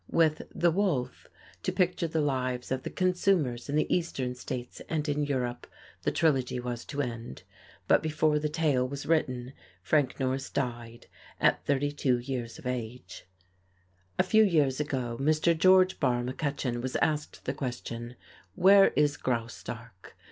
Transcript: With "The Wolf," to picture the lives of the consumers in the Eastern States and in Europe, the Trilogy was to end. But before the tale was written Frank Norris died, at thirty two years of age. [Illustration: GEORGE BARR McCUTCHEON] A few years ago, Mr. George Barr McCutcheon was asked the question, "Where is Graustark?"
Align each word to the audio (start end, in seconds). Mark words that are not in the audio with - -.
With 0.09 0.41
"The 0.55 0.71
Wolf," 0.71 1.27
to 1.61 1.71
picture 1.71 2.07
the 2.07 2.21
lives 2.21 2.71
of 2.71 2.81
the 2.81 2.89
consumers 2.89 3.69
in 3.69 3.75
the 3.75 3.95
Eastern 3.95 4.33
States 4.33 4.81
and 4.89 5.07
in 5.07 5.21
Europe, 5.21 5.67
the 6.01 6.11
Trilogy 6.11 6.59
was 6.59 6.85
to 6.85 7.03
end. 7.03 7.43
But 7.87 8.01
before 8.01 8.39
the 8.39 8.49
tale 8.49 8.87
was 8.87 9.05
written 9.05 9.53
Frank 9.83 10.19
Norris 10.19 10.49
died, 10.49 11.05
at 11.39 11.63
thirty 11.67 11.91
two 11.91 12.17
years 12.17 12.57
of 12.57 12.65
age. 12.65 13.27
[Illustration: 14.17 14.17
GEORGE 14.17 14.17
BARR 14.17 14.25
McCUTCHEON] 14.25 14.25
A 14.25 14.29
few 14.31 14.43
years 14.57 14.79
ago, 14.79 15.17
Mr. 15.21 15.55
George 15.59 15.99
Barr 15.99 16.23
McCutcheon 16.23 16.81
was 16.81 16.95
asked 16.95 17.45
the 17.45 17.53
question, 17.53 18.15
"Where 18.55 18.87
is 18.95 19.17
Graustark?" 19.17 20.15